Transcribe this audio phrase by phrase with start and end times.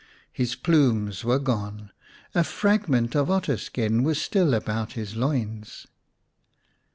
[0.33, 1.91] His plumes were gone,
[2.33, 5.85] a fragment of otter skin was still about his loins.